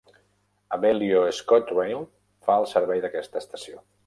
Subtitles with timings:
[0.77, 2.01] Abellio ScotRail
[2.49, 3.85] fa el servei d'aquesta estació.